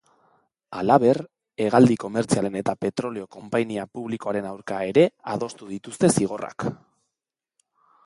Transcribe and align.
Halaber, 0.77 1.19
hegaldi 1.65 1.97
komertzialen 2.05 2.57
eta 2.63 2.75
petrolio 2.87 3.27
konpainia 3.37 3.87
publikoaren 3.99 4.51
aurka 4.55 4.83
ere 4.95 5.07
adostuko 5.37 5.73
dituzte 5.79 6.15
zigorrak. 6.19 6.71